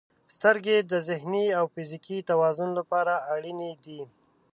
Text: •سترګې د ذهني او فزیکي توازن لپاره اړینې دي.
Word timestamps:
•سترګې 0.35 0.77
د 0.91 0.93
ذهني 1.07 1.45
او 1.57 1.65
فزیکي 1.73 2.17
توازن 2.29 2.69
لپاره 2.79 3.13
اړینې 3.33 3.71
دي. 3.83 4.01